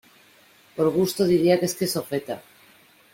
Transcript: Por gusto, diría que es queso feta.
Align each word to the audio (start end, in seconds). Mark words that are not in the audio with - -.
Por 0.75 0.87
gusto, 0.97 1.27
diría 1.31 1.59
que 1.59 1.67
es 1.69 1.75
queso 1.79 2.01
feta. 2.09 2.37